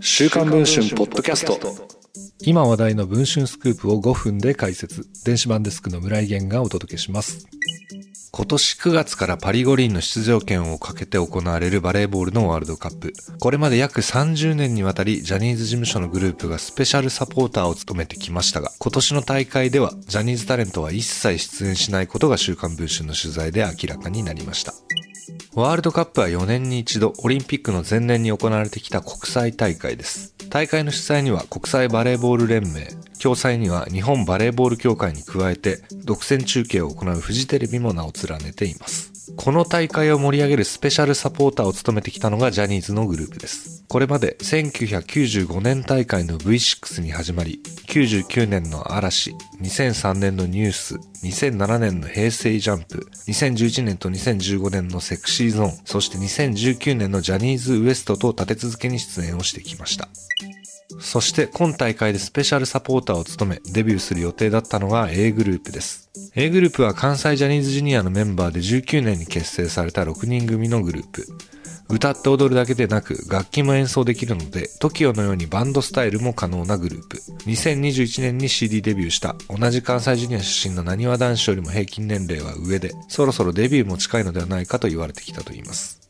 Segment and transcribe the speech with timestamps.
[0.00, 1.58] 週刊文春ポッドキャスト
[2.40, 7.46] 今話題の文春スクープを5分で解説電子版デスクの村井源がお届けします
[8.34, 13.12] 今年9月からパリ五輪の出場権をかけて行われるバレーボールのワールドカップ。
[13.38, 24.72] これまで約30年にわたりジャニーズ事務所のグループがスペシャルサポーターを務めてきましたが、今年の大会ではジャニーズタレントは一切出演しないことが週刊文春の取材で明らかになりました。
[25.54, 30.34] ワールドカップは4年に一度オリンピックの前年に行われてきた国際大会です。
[30.48, 32.88] 大会の主催には国際バレーボール連盟、
[33.22, 39.11] 共催には日本バレーボール協会に加えて、独占中継を行うフジテレビも名を連ねています。
[39.36, 43.84] この大会を盛り上げるスペシャルサポーターを務めてきたのがジャニーズのグループです。
[43.88, 60.08] これまで1995年大会の V6 に始まり、99年の嵐、2003年のニュース、2007年の平成ジャンプ、2011年と2015年のセクシーゾーン、そして2019年のジャニーズ WEST と立て続けに出演をしてきました。
[61.00, 66.10] そして今大会でスペシャルサポーターを務めデビューする予定だったのが A グループです。
[66.34, 71.26] A グループは関西ジャニーズジュニアのメンバーで19年に結成された6人組のグループ。
[71.88, 77.18] 歌って踊るだけでなく楽器も演奏できるので TOKIO のようにバンドスタイルも可能なグループ。
[77.46, 86.01] 2021年に CD デビューした同じ関西ジュニア出身のなにわ男子よりも平均年齢は上でそろそろデビューも近いのではないかと言われてきたといいます。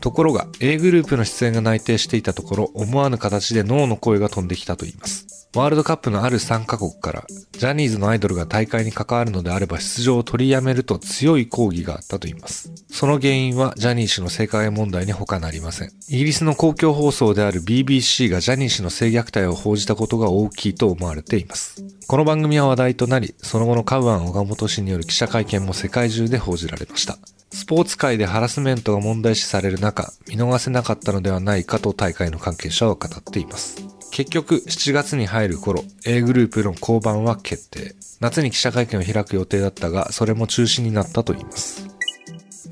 [0.00, 5.35] ところが A グループの出演が内定していたところ思わぬ形で脳の声が飛んできたといいます。
[5.56, 12.70] ワールドカップのある3カ国からジャニーズのアイドルが大会に関わるのであれば出場を取りやめると強い抗議があったといいます。
[12.90, 15.92] その原因はジャニー氏の性加害問題に他なりません。
[16.10, 21.82] イギリスの公共放送である BBC がジャニー氏の性虐待を報じたことが大きいと思われています。
[22.06, 27.16] この番組は話題となり、その後のカウアン・岡本氏による記者会見も世界中で報じられました。
[27.50, 33.85] スポーツ界でハラスメントが問題視される中、見逃せなかったのではないかと大会の関係者は語っています。
[34.16, 37.94] 結局、7月に入る頃、A グループの降板は決定。
[38.18, 41.86] 夏に記者会見を開く予定だったが、それも中止になったといいます。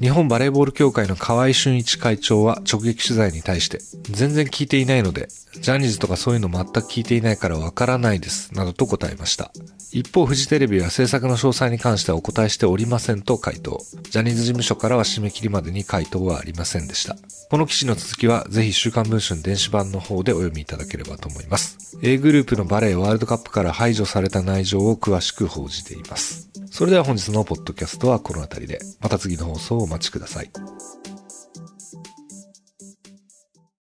[0.01, 5.29] 日本バレーボール協会の河合俊一会長は直撃取材に対して、全然聞いていないので、
[5.61, 9.53] ジャニーズとかそういうの全く聞いていないからわからないです、などと答えました。
[9.95, 13.81] 一方、フジテレビは制作の詳細に関してはお答えしておりませんと回答。
[14.11, 17.17] ジャニーズ事務所からは締め切りまでに回答はありませんでした。
[17.49, 21.97] この記事の続きは、ぜひ週刊文春電子版の方でお読みいただければと思います。
[22.03, 26.51] A グループのバレーワールドカップから排除された内情を詳しく報じています。
[26.73, 30.51] それでは本日のポッドキャストはこの辺りで、また次の放送をお待ちください。